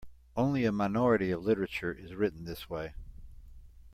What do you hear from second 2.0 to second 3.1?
written this way.